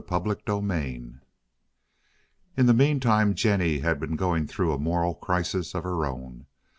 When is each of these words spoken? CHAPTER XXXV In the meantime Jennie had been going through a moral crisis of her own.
CHAPTER 0.09 0.31
XXXV 0.33 1.19
In 2.57 2.65
the 2.65 2.73
meantime 2.73 3.35
Jennie 3.35 3.77
had 3.81 3.99
been 3.99 4.15
going 4.15 4.47
through 4.47 4.73
a 4.73 4.79
moral 4.79 5.13
crisis 5.13 5.75
of 5.75 5.83
her 5.83 6.07
own. 6.07 6.47